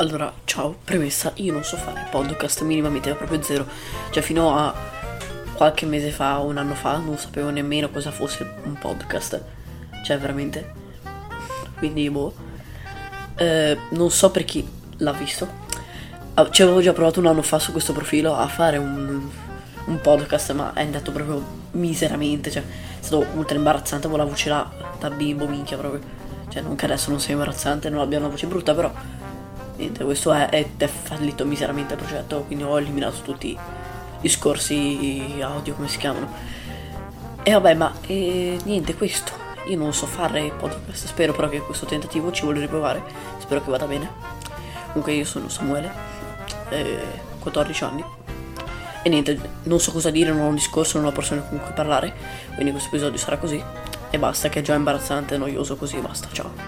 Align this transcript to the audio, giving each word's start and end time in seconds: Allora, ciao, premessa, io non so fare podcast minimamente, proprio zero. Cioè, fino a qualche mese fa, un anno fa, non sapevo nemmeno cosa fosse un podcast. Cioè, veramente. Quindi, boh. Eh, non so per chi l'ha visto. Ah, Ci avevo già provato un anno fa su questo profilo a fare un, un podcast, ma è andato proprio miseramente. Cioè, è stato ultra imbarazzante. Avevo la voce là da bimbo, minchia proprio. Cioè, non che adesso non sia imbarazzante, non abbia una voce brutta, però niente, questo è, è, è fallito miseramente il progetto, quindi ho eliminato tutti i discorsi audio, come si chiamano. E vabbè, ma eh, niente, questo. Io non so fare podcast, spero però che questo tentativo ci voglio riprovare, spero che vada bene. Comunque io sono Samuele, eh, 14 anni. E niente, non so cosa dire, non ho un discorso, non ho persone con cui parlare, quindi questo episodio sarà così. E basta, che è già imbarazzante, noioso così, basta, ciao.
Allora, 0.00 0.32
ciao, 0.44 0.76
premessa, 0.84 1.32
io 1.36 1.52
non 1.52 1.64
so 1.64 1.76
fare 1.76 2.06
podcast 2.08 2.62
minimamente, 2.62 3.12
proprio 3.14 3.42
zero. 3.42 3.66
Cioè, 4.12 4.22
fino 4.22 4.56
a 4.56 4.72
qualche 5.54 5.86
mese 5.86 6.10
fa, 6.10 6.38
un 6.38 6.56
anno 6.56 6.76
fa, 6.76 6.98
non 6.98 7.18
sapevo 7.18 7.50
nemmeno 7.50 7.90
cosa 7.90 8.12
fosse 8.12 8.48
un 8.62 8.74
podcast. 8.78 9.42
Cioè, 10.04 10.16
veramente. 10.18 10.72
Quindi, 11.78 12.08
boh. 12.10 12.32
Eh, 13.34 13.76
non 13.90 14.08
so 14.12 14.30
per 14.30 14.44
chi 14.44 14.64
l'ha 14.98 15.10
visto. 15.10 15.48
Ah, 16.34 16.48
Ci 16.48 16.62
avevo 16.62 16.80
già 16.80 16.92
provato 16.92 17.18
un 17.18 17.26
anno 17.26 17.42
fa 17.42 17.58
su 17.58 17.72
questo 17.72 17.92
profilo 17.92 18.36
a 18.36 18.46
fare 18.46 18.76
un, 18.76 19.28
un 19.86 20.00
podcast, 20.00 20.52
ma 20.52 20.74
è 20.74 20.82
andato 20.82 21.10
proprio 21.10 21.44
miseramente. 21.72 22.52
Cioè, 22.52 22.62
è 22.62 23.02
stato 23.02 23.26
ultra 23.34 23.56
imbarazzante. 23.56 24.06
Avevo 24.06 24.22
la 24.22 24.30
voce 24.30 24.48
là 24.48 24.70
da 25.00 25.10
bimbo, 25.10 25.48
minchia 25.48 25.76
proprio. 25.76 26.00
Cioè, 26.50 26.62
non 26.62 26.76
che 26.76 26.84
adesso 26.84 27.10
non 27.10 27.18
sia 27.18 27.32
imbarazzante, 27.32 27.90
non 27.90 28.00
abbia 28.00 28.18
una 28.18 28.28
voce 28.28 28.46
brutta, 28.46 28.72
però 28.76 28.92
niente, 29.78 30.04
questo 30.04 30.32
è, 30.32 30.48
è, 30.48 30.66
è 30.76 30.86
fallito 30.86 31.44
miseramente 31.44 31.94
il 31.94 32.00
progetto, 32.00 32.42
quindi 32.42 32.64
ho 32.64 32.78
eliminato 32.78 33.22
tutti 33.22 33.48
i 33.48 33.58
discorsi 34.20 35.36
audio, 35.40 35.74
come 35.74 35.88
si 35.88 35.98
chiamano. 35.98 36.30
E 37.42 37.52
vabbè, 37.52 37.74
ma 37.74 37.94
eh, 38.06 38.58
niente, 38.64 38.94
questo. 38.94 39.32
Io 39.68 39.76
non 39.76 39.92
so 39.92 40.06
fare 40.06 40.50
podcast, 40.56 41.06
spero 41.06 41.32
però 41.32 41.48
che 41.48 41.60
questo 41.60 41.86
tentativo 41.86 42.30
ci 42.32 42.44
voglio 42.44 42.60
riprovare, 42.60 43.02
spero 43.38 43.62
che 43.62 43.70
vada 43.70 43.86
bene. 43.86 44.10
Comunque 44.88 45.12
io 45.12 45.24
sono 45.24 45.48
Samuele, 45.48 45.90
eh, 46.70 46.98
14 47.38 47.84
anni. 47.84 48.04
E 49.02 49.08
niente, 49.08 49.38
non 49.64 49.78
so 49.78 49.92
cosa 49.92 50.10
dire, 50.10 50.32
non 50.32 50.40
ho 50.40 50.48
un 50.48 50.54
discorso, 50.54 50.98
non 50.98 51.06
ho 51.06 51.12
persone 51.12 51.46
con 51.48 51.60
cui 51.60 51.72
parlare, 51.72 52.12
quindi 52.54 52.72
questo 52.72 52.88
episodio 52.88 53.18
sarà 53.18 53.38
così. 53.38 53.62
E 54.10 54.18
basta, 54.18 54.48
che 54.48 54.58
è 54.60 54.62
già 54.62 54.74
imbarazzante, 54.74 55.36
noioso 55.36 55.76
così, 55.76 55.98
basta, 55.98 56.28
ciao. 56.32 56.66